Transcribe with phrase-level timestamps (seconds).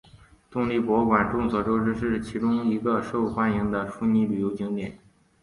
[0.49, 4.97] 动力博物馆众所周知是其中一个受欢迎的悉尼旅游景点。